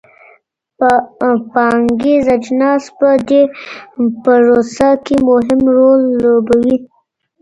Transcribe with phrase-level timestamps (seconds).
[1.51, 3.41] پانګیز اجناس په دې
[4.23, 6.75] پروسه کي مهم رول لوبوي.